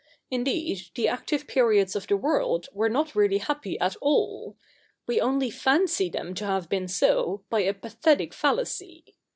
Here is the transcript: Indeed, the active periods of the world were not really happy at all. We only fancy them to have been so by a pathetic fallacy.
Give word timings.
Indeed, 0.31 0.89
the 0.95 1.07
active 1.07 1.45
periods 1.45 1.95
of 1.95 2.07
the 2.07 2.17
world 2.17 2.65
were 2.73 2.89
not 2.89 3.13
really 3.13 3.37
happy 3.37 3.79
at 3.79 3.95
all. 3.97 4.57
We 5.05 5.21
only 5.21 5.51
fancy 5.51 6.09
them 6.09 6.33
to 6.33 6.45
have 6.47 6.69
been 6.69 6.87
so 6.87 7.43
by 7.51 7.59
a 7.59 7.73
pathetic 7.75 8.33
fallacy. 8.33 9.15